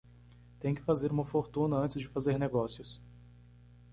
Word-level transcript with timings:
Tem 0.59 0.73
que 0.73 0.81
fazer 0.81 1.11
uma 1.11 1.23
fortuna 1.23 1.75
antes 1.77 2.01
de 2.01 2.07
fazer 2.07 2.39
negócios 2.39 2.99